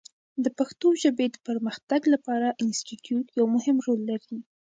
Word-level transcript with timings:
د 0.43 0.45
پښتو 0.57 0.87
ژبې 1.03 1.25
د 1.31 1.35
پرمختګ 1.47 2.01
لپاره 2.13 2.47
انسټیټوت 2.63 3.27
یو 3.37 3.45
مهم 3.55 3.77
رول 3.85 4.01
لري. 4.09 4.37